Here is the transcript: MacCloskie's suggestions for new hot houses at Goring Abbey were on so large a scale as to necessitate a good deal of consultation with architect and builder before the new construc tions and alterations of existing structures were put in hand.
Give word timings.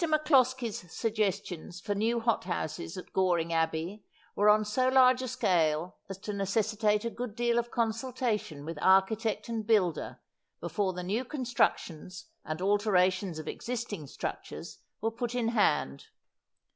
MacCloskie's 0.01 0.91
suggestions 0.91 1.79
for 1.79 1.93
new 1.93 2.19
hot 2.19 2.45
houses 2.45 2.97
at 2.97 3.13
Goring 3.13 3.53
Abbey 3.53 4.03
were 4.35 4.49
on 4.49 4.65
so 4.65 4.87
large 4.89 5.21
a 5.21 5.27
scale 5.27 5.95
as 6.09 6.17
to 6.17 6.33
necessitate 6.33 7.05
a 7.05 7.11
good 7.11 7.35
deal 7.35 7.59
of 7.59 7.69
consultation 7.69 8.65
with 8.65 8.79
architect 8.81 9.47
and 9.47 9.63
builder 9.67 10.19
before 10.59 10.93
the 10.93 11.03
new 11.03 11.23
construc 11.23 11.77
tions 11.77 12.25
and 12.43 12.63
alterations 12.63 13.37
of 13.37 13.47
existing 13.47 14.07
structures 14.07 14.79
were 15.01 15.11
put 15.11 15.35
in 15.35 15.49
hand. 15.49 16.07